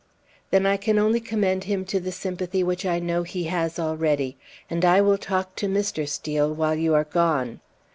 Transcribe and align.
"Then 0.49 0.65
I 0.65 0.77
can 0.77 0.97
only 0.97 1.19
commend 1.19 1.65
him 1.65 1.85
to 1.85 1.99
the 1.99 2.11
sympathy 2.11 2.63
which 2.63 2.87
I 2.87 2.97
know 2.97 3.21
he 3.21 3.43
has 3.43 3.77
already. 3.77 4.35
And 4.67 4.83
I 4.83 4.99
will 4.99 5.19
talk 5.19 5.55
to 5.57 5.67
Mr. 5.67 6.07
Steel 6.07 6.51
while 6.51 6.73
you 6.73 6.95
are 6.95 7.03
gone." 7.03 7.59